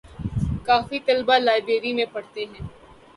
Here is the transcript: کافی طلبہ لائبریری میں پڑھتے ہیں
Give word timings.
کافی 0.65 0.97
طلبہ 1.07 1.37
لائبریری 1.39 1.91
میں 1.93 2.05
پڑھتے 2.13 2.45
ہیں 2.45 2.67